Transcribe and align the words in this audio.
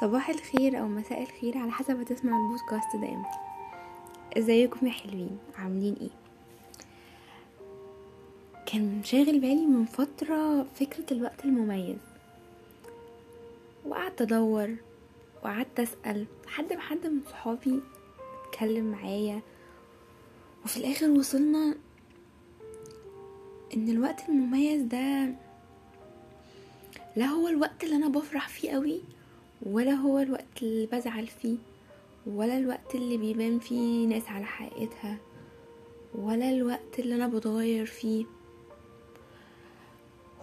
صباح 0.00 0.30
الخير 0.30 0.80
أو 0.80 0.88
مساء 0.88 1.22
الخير 1.22 1.58
على 1.58 1.70
حسب 1.72 2.00
هتسمع 2.00 2.36
البودكاست 2.36 2.96
ده 2.96 3.08
إمتى. 3.08 3.38
إزيكم 4.38 4.86
يا 4.86 4.92
حلوين؟ 4.92 5.38
عاملين 5.58 5.94
إيه؟ 6.00 6.08
كان 8.66 9.00
شاغل 9.04 9.40
بالي 9.40 9.66
من 9.66 9.84
فترة 9.84 10.62
فكرة 10.74 11.04
الوقت 11.12 11.44
المميز. 11.44 11.96
وقعدت 13.86 14.22
أدور 14.22 14.74
وقعدت 15.42 15.80
أسأل 15.80 16.26
حد 16.46 17.06
من 17.06 17.20
صحابي 17.30 17.80
اتكلم 18.48 18.84
معايا 18.92 19.40
وفي 20.64 20.76
الآخر 20.76 21.10
وصلنا 21.10 21.74
إن 23.76 23.88
الوقت 23.88 24.28
المميز 24.28 24.82
ده 24.82 25.34
لا 27.16 27.26
هو 27.26 27.48
الوقت 27.48 27.84
اللي 27.84 27.96
أنا 27.96 28.08
بفرح 28.08 28.48
فيه 28.48 28.70
قوي 28.70 29.00
ولا 29.66 29.92
هو 29.92 30.18
الوقت 30.18 30.62
اللي 30.62 30.86
بزعل 30.86 31.26
فيه 31.26 31.56
ولا 32.26 32.56
الوقت 32.56 32.94
اللي 32.94 33.16
بيبان 33.16 33.58
فيه 33.58 34.06
ناس 34.06 34.28
على 34.28 34.44
حقيقتها 34.44 35.18
ولا 36.14 36.50
الوقت 36.50 36.98
اللي 36.98 37.14
أنا 37.14 37.28
بتغير 37.28 37.86
فيه. 37.86 38.24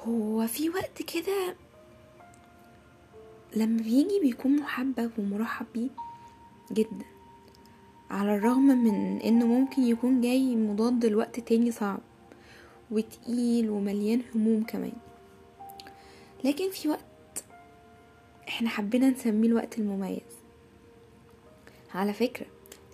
هو 0.07 0.48
في 0.48 0.70
وقت 0.70 1.02
كده 1.02 1.55
لما 3.55 3.77
بيجي 3.81 4.20
بيكون 4.21 4.55
محبب 4.55 5.12
ومرحب 5.17 5.65
بيه 5.73 5.90
جدا 6.71 7.05
على 8.09 8.35
الرغم 8.35 8.67
من 8.67 9.21
إنه 9.21 9.45
ممكن 9.45 9.81
يكون 9.81 10.21
جاي 10.21 10.55
مضاد 10.55 11.05
لوقت 11.05 11.40
تاني 11.40 11.71
صعب 11.71 11.99
وتقيل 12.91 13.70
ومليان 13.70 14.21
هموم 14.35 14.63
كمان. 14.63 14.93
لكن 16.43 16.70
في 16.71 16.90
وقت 16.90 17.05
إحنا 18.61 18.70
حبينا 18.70 19.09
نسميه 19.09 19.47
الوقت 19.47 19.79
المميز. 19.79 20.21
على 21.93 22.13
فكرة 22.13 22.45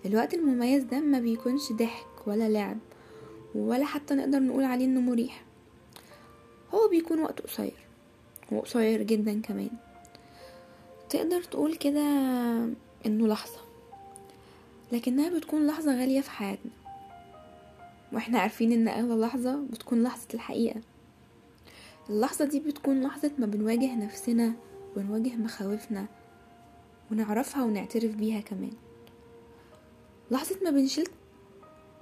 الوقت 0.06 0.34
المميز 0.34 0.82
ده 0.82 1.00
ما 1.00 1.20
بيكونش 1.20 1.72
ضحك 1.72 2.26
ولا 2.26 2.48
لعب 2.48 2.78
ولا 3.54 3.84
حتى 3.84 4.14
نقدر 4.14 4.38
نقول 4.38 4.64
عليه 4.64 4.84
إنه 4.84 5.00
مريح. 5.00 5.44
هو 6.74 6.88
بيكون 6.88 7.20
وقت 7.20 7.40
قصير 7.40 7.74
وقصير 8.52 9.02
جدا 9.02 9.40
كمان. 9.40 9.70
تقدر 11.08 11.42
تقول 11.42 11.74
كده 11.74 12.02
إنه 13.06 13.26
لحظة 13.26 13.60
لكنها 14.92 15.28
بتكون 15.38 15.66
لحظة 15.66 16.00
غالية 16.00 16.20
في 16.20 16.30
حياتنا. 16.30 16.72
وإحنا 18.12 18.38
عارفين 18.38 18.72
إن 18.72 18.88
أغلى 18.88 19.20
لحظة 19.20 19.62
بتكون 19.70 20.02
لحظة 20.02 20.28
الحقيقة. 20.34 20.80
اللحظة 22.10 22.44
دي 22.44 22.60
بتكون 22.60 23.02
لحظة 23.02 23.30
ما 23.38 23.46
بنواجه 23.46 23.94
نفسنا 23.96 24.52
ونواجه 24.96 25.36
مخاوفنا 25.36 26.06
ونعرفها 27.10 27.64
ونعترف 27.64 28.14
بيها 28.14 28.40
كمان. 28.40 28.72
لحظة 30.30 30.56
ما 30.64 30.70
بنشيل 30.70 31.08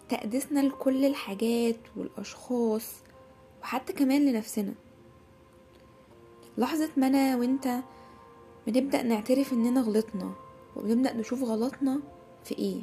تقديسنا 0.09 0.61
لكل 0.61 1.05
الحاجات 1.05 1.77
والأشخاص 1.97 2.93
وحتى 3.63 3.93
كمان 3.93 4.27
لنفسنا. 4.27 4.75
لحظة 6.59 6.91
ما 6.97 7.07
أنا 7.07 7.37
وإنت 7.37 7.81
بنبدأ 8.67 9.03
نعترف 9.03 9.53
إننا 9.53 9.81
غلطنا 9.81 10.35
وبنبدأ 10.77 11.13
نشوف 11.13 11.43
غلطنا 11.43 12.01
في 12.45 12.59
إيه؟ 12.59 12.83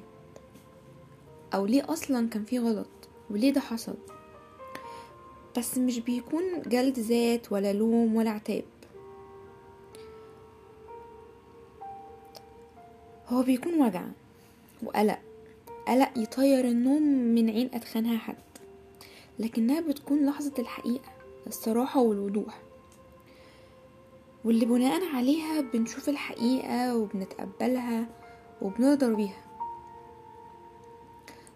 أو 1.54 1.66
ليه 1.66 1.94
أصلا 1.94 2.30
كان 2.30 2.46
في 2.46 2.60
غلط 2.60 2.88
وليه 3.30 3.54
ده 3.54 3.62
حصل؟ 3.62 3.96
بس 5.58 5.78
مش 5.78 6.00
بيكون 6.00 6.62
جلد 6.62 7.00
ذات 7.00 7.52
ولا 7.52 7.74
لوم 7.74 8.16
ولا 8.16 8.30
عتاب. 8.30 8.64
هو 13.34 13.44
بيكون 13.44 13.82
وجع 13.82 14.04
وقلق. 14.84 15.20
قلق 15.88 16.10
يطير 16.18 16.66
النوم 16.66 17.04
من 17.04 17.50
عين 17.50 17.70
أدخنها 17.74 18.18
حد 18.18 18.36
لكنها 19.40 19.82
بتكون 19.82 20.26
لحظة 20.26 20.54
الحقيقة 20.60 21.12
الصراحة 21.48 22.02
والوضوح. 22.02 22.60
واللي 24.46 24.66
بناء 24.66 25.16
عليها 25.16 25.62
بنشوف 25.62 26.10
الحقيقة 26.10 26.96
وبنتقبلها 26.98 28.06
وبنقدر 28.62 29.14
بيها. 29.14 29.44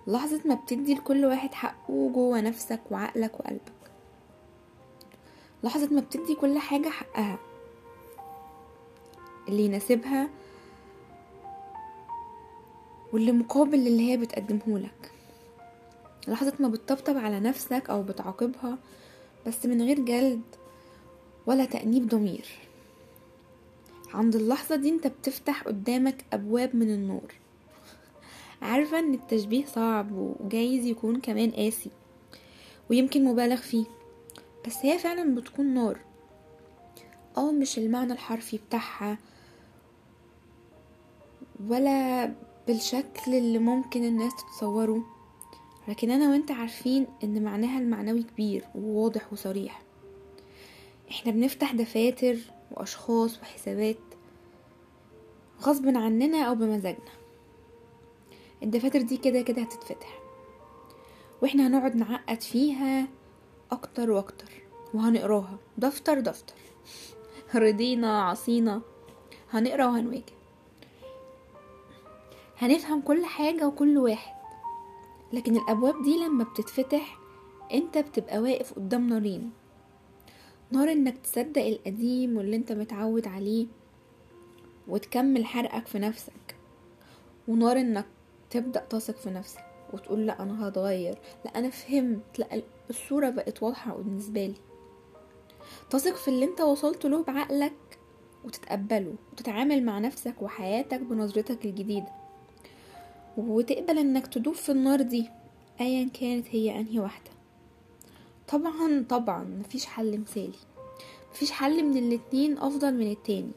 لحظة 0.08 0.42
ما 0.46 0.56
بتدي 0.56 0.94
لكل 0.94 1.26
واحد 1.26 1.54
حقه 1.54 2.12
جوه 2.14 2.42
نفسك 2.42 2.82
وعقلك 2.92 3.40
وقلبك. 3.40 3.92
لحظة 5.64 5.96
ما 5.96 6.02
بتدي 6.02 6.36
كل 6.36 6.58
حاجة 6.58 6.90
حقها. 6.90 7.40
اللي 9.48 9.66
يناسبها 9.66 10.30
واللي 13.14 13.32
مقابل 13.32 13.88
اللي 13.88 14.12
هي 14.12 14.18
بتقدمهولك 14.18 15.12
لحظة 16.28 16.54
ما 16.60 16.68
بتطبطب 16.68 17.18
على 17.18 17.40
نفسك 17.40 17.90
أو 17.90 18.04
بتعاقبها 18.04 18.78
بس 19.48 19.66
من 19.66 19.82
غير 19.82 20.00
جلد 20.00 20.42
ولا 21.46 21.66
تأنيب 21.66 22.08
ضمير. 22.08 22.46
عند 24.14 24.36
اللحظة 24.36 24.76
دي 24.76 24.90
أنت 24.90 25.08
بتفتح 25.08 25.64
قدامك 25.64 26.26
أبواب 26.34 26.76
من 26.76 26.90
النور. 26.94 27.34
عارفة 28.62 29.00
إن 29.00 29.14
التشبيه 29.14 29.66
صعب 29.66 30.12
وجايز 30.12 30.86
يكون 30.86 31.22
كمان 31.22 31.52
قاسي 31.52 31.92
ويمكن 32.90 33.24
مبالغ 33.26 33.56
فيه 33.56 33.86
بس 34.68 34.78
هي 34.82 34.98
فعلا 34.98 35.36
بتكون 35.36 35.74
نار. 35.74 36.00
آه 37.38 37.52
مش 37.52 37.78
المعنى 37.78 38.14
الحرفي 38.14 38.58
بتاعها 38.58 39.18
ولا 41.68 42.34
بالشكل 42.68 43.34
اللي 43.36 43.60
ممكن 43.60 44.04
الناس 44.04 44.36
تتصوره. 44.36 45.04
لكن 45.88 46.12
أنا 46.12 46.30
وأنت 46.30 46.52
عارفين 46.52 47.08
إن 47.24 47.44
معناها 47.44 47.80
المعنوي 47.80 48.24
كبير 48.24 48.66
وواضح 48.76 49.34
وصريح. 49.34 49.82
إحنا 51.12 51.32
بنفتح 51.32 51.74
دفاتر 51.74 52.38
وأشخاص 52.72 53.40
وحسابات 53.40 53.98
غصب 55.62 55.88
عننا 55.88 56.44
أو 56.44 56.56
بمزاجنا. 56.56 57.12
الدفاتر 58.64 59.02
دي 59.02 59.18
كده 59.18 59.42
كده 59.42 59.62
هتتفتح. 59.62 60.20
وإحنا 61.42 61.68
هنقعد 61.68 61.96
نعقد 61.96 62.42
فيها 62.42 63.08
أكتر 63.72 64.12
وأكتر 64.12 64.52
وهنقراها. 64.94 65.58
دفتر 65.78 66.20
دفتر. 66.20 66.56
رضينا 67.56 68.22
عصينا. 68.22 68.82
هنقرأ 69.52 69.86
وهنواجه. 69.86 70.38
هنفهم 72.58 73.02
كل 73.02 73.26
حاجة 73.26 73.68
وكل 73.68 73.98
واحد. 73.98 74.36
لكن 75.34 75.56
الأبواب 75.56 76.04
دي 76.04 76.18
لما 76.18 76.44
بتتفتح 76.44 77.20
أنت 77.74 77.98
بتبقى 77.98 78.40
واقف 78.40 78.74
قدام 78.74 79.10
نارين 79.10 79.52
نار 80.72 80.92
إنك 80.92 81.18
تصدق 81.18 81.62
القديم 81.66 82.38
واللي 82.38 82.56
أنت 82.56 82.72
متعود 82.72 83.28
عليه 83.28 83.68
وتكمل 84.88 85.46
حرقك 85.46 85.88
في 85.88 86.00
نفسك. 86.00 86.56
ونار 87.48 87.78
إنك 87.78 88.06
تبدأ 88.50 88.80
تثق 88.90 89.16
في 89.18 89.30
نفسك 89.30 89.66
وتقول 89.94 90.28
لأ 90.28 90.44
أنا 90.44 90.68
هتغير. 90.68 91.18
لأ 91.46 91.60
أنا 91.60 91.70
فهمت. 91.70 92.40
لأ 92.40 92.62
الصورة 92.90 93.30
بقت 93.30 93.64
واضحة 93.64 93.96
بالنسبة 93.96 94.46
لي. 94.46 94.56
تثق 95.90 96.16
في 96.16 96.28
اللي 96.28 96.46
أنت 96.46 96.62
وصلت 96.62 97.06
له 97.06 97.24
بعقلك 97.24 98.00
وتتقبله 98.46 99.16
وتتعامل 99.34 99.86
مع 99.86 100.00
نفسك 100.00 100.42
وحياتك 100.42 101.00
بنظرتك 101.00 101.66
الجديدة. 101.66 102.27
وتقبل 103.38 103.98
إنك 103.98 104.28
تدوب 104.28 104.56
في 104.56 104.72
النار 104.72 105.02
دي 105.02 105.30
ايا 105.82 106.10
كانت 106.10 106.48
هي 106.50 106.80
أنهي 106.80 107.00
واحدة. 107.00 107.32
طبعا 108.48 109.06
طبعا 109.10 109.44
مفيش 109.44 109.86
حل 109.86 110.20
مثالي. 110.20 110.58
مفيش 111.32 111.52
حل 111.52 111.84
من 111.84 111.98
الاتنين 111.98 112.58
أفضل 112.58 112.94
من 112.94 113.12
التاني. 113.12 113.52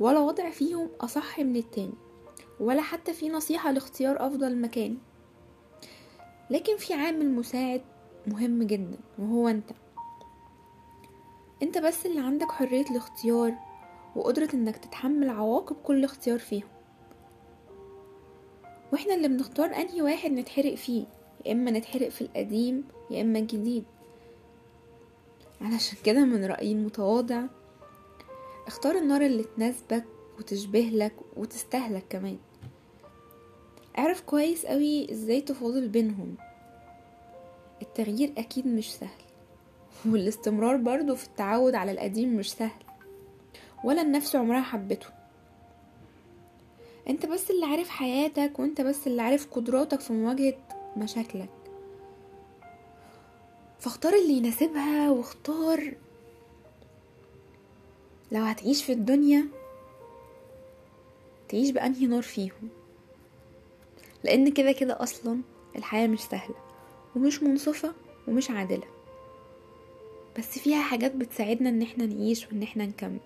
ولا 0.00 0.20
وضع 0.20 0.50
فيهم 0.50 0.88
أصح 1.00 1.40
من 1.40 1.56
التاني. 1.56 1.94
ولا 2.60 2.82
حتى 2.82 3.12
في 3.12 3.28
نصيحة 3.28 3.72
لاختيار 3.72 4.26
أفضل 4.26 4.60
مكان. 4.60 4.98
لكن 6.50 6.76
في 6.76 6.94
عامل 6.94 7.30
مساعد 7.30 7.82
مهم 8.26 8.62
جدا 8.62 8.98
وهو 9.18 9.48
أنت. 9.48 9.70
أنت 11.62 11.78
بس 11.78 12.06
اللي 12.06 12.20
عندك 12.20 12.50
حرية 12.52 12.84
الاختيار 12.90 13.54
وقدرة 14.16 14.48
إنك 14.54 14.76
تتحمل 14.76 15.28
عواقب 15.30 15.76
كل 15.76 16.04
اختيار 16.04 16.38
فيهم. 16.38 16.68
وإحنا 18.92 19.14
اللي 19.14 19.28
بنختار 19.28 19.66
انهي 19.66 20.02
واحد 20.02 20.30
نتحرق 20.30 20.74
فيه 20.74 21.04
يا 21.46 21.52
اما 21.52 21.70
نتحرق 21.70 22.08
في 22.08 22.20
القديم 22.20 22.84
يا 23.10 23.22
اما 23.22 23.38
الجديد. 23.38 23.84
علشان 25.60 25.98
كده 26.04 26.24
من 26.24 26.44
رأيي 26.44 26.72
المتواضع 26.72 27.42
اختار 28.66 28.98
النار 28.98 29.22
اللي 29.22 29.44
تناسبك 29.56 30.04
وتشبه 30.38 30.80
لك 30.92 31.12
وتستهلك 31.36 32.04
كمان. 32.10 32.38
اعرف 33.98 34.20
كويس 34.20 34.66
قوي 34.66 35.12
إزاي 35.12 35.40
تفاضل 35.40 35.88
بينهم. 35.88 36.34
التغيير 37.82 38.32
أكيد 38.38 38.66
مش 38.66 38.92
سهل 38.94 39.22
والاستمرار 40.06 40.76
برضو 40.76 41.14
في 41.14 41.26
التعود 41.26 41.74
على 41.74 41.90
القديم 41.92 42.36
مش 42.36 42.52
سهل 42.52 42.82
ولا 43.84 44.02
النفس 44.02 44.36
عمرها 44.36 44.60
حبته. 44.62 45.06
انت 47.08 47.26
بس 47.26 47.50
اللي 47.50 47.66
عارف 47.66 47.88
حياتك 47.88 48.58
وانت 48.58 48.80
بس 48.80 49.06
اللي 49.06 49.22
عارف 49.22 49.46
قدراتك 49.50 50.00
في 50.00 50.12
مواجهة 50.12 50.54
مشاكلك. 50.96 51.48
فاختار 53.80 54.12
اللي 54.14 54.32
يناسبها 54.32 55.10
واختار 55.10 55.94
لو 58.32 58.42
هتعيش 58.42 58.84
في 58.84 58.92
الدنيا 58.92 59.44
تعيش 61.48 61.70
بأنهي 61.70 62.06
نار 62.06 62.22
فيهم. 62.22 62.68
لأن 64.24 64.52
كده 64.52 64.72
كده 64.72 65.02
أصلا 65.02 65.40
الحياة 65.76 66.06
مش 66.06 66.20
سهلة 66.20 66.54
ومش 67.16 67.42
منصفة 67.42 67.92
ومش 68.28 68.50
عادلة. 68.50 68.86
بس 70.38 70.58
فيها 70.58 70.82
حاجات 70.82 71.14
بتساعدنا 71.16 71.68
إن 71.68 71.82
إحنا 71.82 72.06
نعيش 72.06 72.46
وإن 72.46 72.62
إحنا 72.62 72.86
نكمل. 72.86 73.18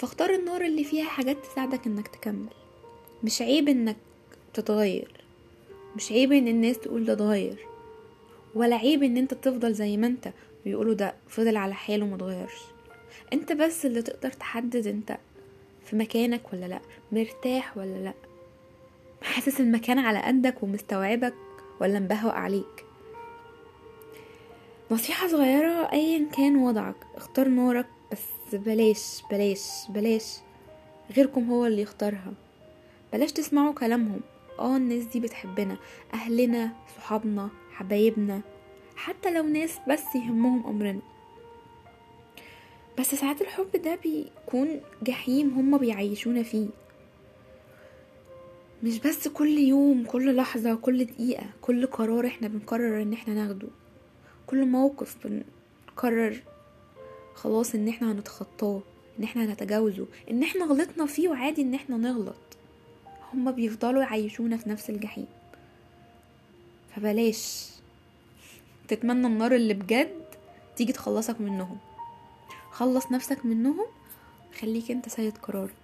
فاختار 0.00 0.30
النار 0.34 0.62
اللي 0.62 0.84
فيها 0.84 1.04
حاجات 1.04 1.36
تساعدك 1.46 1.86
إنك 1.86 2.08
تكمل. 2.08 2.48
مش 3.24 3.42
عيب 3.42 3.68
إنك 3.68 3.96
تتغير. 4.54 5.24
مش 5.96 6.12
عيب 6.12 6.32
إن 6.32 6.48
الناس 6.48 6.78
تقول 6.78 7.04
ده 7.04 7.12
اتغير. 7.12 7.66
ولا 8.54 8.76
عيب 8.76 9.02
إن 9.02 9.16
أنت 9.16 9.34
تفضل 9.34 9.74
زي 9.74 9.96
ما 9.96 10.06
أنت 10.06 10.32
ويقولوا 10.66 10.94
ده 10.94 11.14
فضل 11.28 11.56
على 11.56 11.74
حاله 11.74 12.06
متغيرش 12.06 12.60
أنت 13.32 13.52
بس 13.52 13.86
اللي 13.86 14.02
تقدر 14.02 14.30
تحدد 14.30 14.86
أنت 14.86 15.18
في 15.84 15.96
مكانك 15.96 16.52
ولا 16.52 16.66
لأ 16.66 16.80
مرتاح 17.12 17.76
ولا 17.76 17.96
لأ. 18.04 18.14
حاسس 19.22 19.60
المكان 19.60 19.98
على 19.98 20.18
قدك 20.22 20.62
ومستوعبك 20.62 21.34
ولا 21.80 21.98
مبهوأ 21.98 22.32
عليك. 22.32 22.84
نصيحة 24.90 25.28
صغيرة 25.28 25.92
ايا 25.92 26.26
كان 26.36 26.56
وضعك 26.56 26.96
اختار 27.16 27.48
نارك 27.48 27.86
بس 27.86 27.99
بلاش 28.54 29.22
بلاش 29.30 29.60
بلاش. 29.88 30.36
غيركم 31.16 31.50
هو 31.50 31.66
اللي 31.66 31.82
يختارها. 31.82 32.32
بلاش 33.12 33.32
تسمعوا 33.32 33.74
كلامهم. 33.74 34.20
آه 34.58 34.76
الناس 34.76 35.04
دي 35.04 35.20
بتحبنا. 35.20 35.76
أهلنا 36.14 36.72
صحابنا 36.96 37.50
حبايبنا. 37.72 38.40
حتى 38.96 39.30
لو 39.30 39.42
ناس 39.42 39.78
بس 39.88 40.04
يهمهم 40.14 40.66
أمرنا. 40.66 41.00
بس 42.98 43.14
ساعات 43.14 43.40
الحب 43.40 43.70
ده 43.84 43.98
بيكون 44.02 44.80
جحيم 45.02 45.50
هما 45.50 45.78
بيعيشونا 45.78 46.42
فيه. 46.42 46.68
مش 48.82 48.98
بس 48.98 49.28
كل 49.28 49.58
يوم 49.58 50.04
كل 50.04 50.36
لحظة 50.36 50.74
كل 50.74 51.04
دقيقة 51.04 51.46
كل 51.60 51.86
قرار 51.86 52.26
إحنا 52.26 52.48
بنقرر 52.48 53.02
إن 53.02 53.12
إحنا 53.12 53.34
ناخده. 53.34 53.68
كل 54.46 54.66
موقف 54.66 55.16
بنقرر 55.24 56.42
خلاص 57.34 57.74
إن 57.74 57.88
إحنا 57.88 58.12
هنتخطاه 58.12 58.80
إن 59.18 59.24
إحنا 59.24 59.44
هنتجاوزه 59.44 60.06
إن 60.30 60.42
إحنا 60.42 60.64
غلطنا 60.64 61.06
فيه 61.06 61.28
وعادي 61.28 61.62
إن 61.62 61.74
إحنا 61.74 61.96
نغلط. 61.96 62.36
هما 63.34 63.50
بيفضلوا 63.50 64.02
يعيشونا 64.02 64.56
في 64.56 64.68
نفس 64.68 64.90
الجحيم. 64.90 65.26
فبلاش. 66.96 67.66
تتمنى 68.88 69.26
النار 69.26 69.54
اللي 69.54 69.74
بجد 69.74 70.24
تيجي 70.76 70.92
تخلصك 70.92 71.40
منهم. 71.40 71.78
خلص 72.70 73.12
نفسك 73.12 73.46
منهم 73.46 73.86
خليك 74.60 74.90
أنت 74.90 75.08
سيد 75.08 75.38
قرارك. 75.38 75.74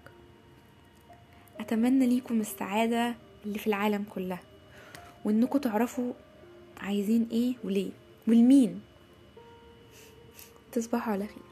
أتمنى 1.60 2.06
ليكم 2.06 2.40
السعادة 2.40 3.14
اللي 3.46 3.58
في 3.58 3.66
العالم 3.66 4.04
كلها. 4.14 4.40
وإنكم 5.24 5.58
تعرفوا 5.58 6.12
عايزين 6.80 7.28
إيه 7.32 7.54
وليه. 7.64 7.90
والمين. 8.28 8.80
تصبحوا 10.76 11.12
على 11.12 11.26
خير. 11.26 11.45